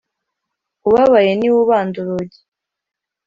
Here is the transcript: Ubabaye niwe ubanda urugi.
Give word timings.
Ubabaye 0.87 1.31
niwe 1.35 1.57
ubanda 1.63 1.95
urugi. 2.03 2.39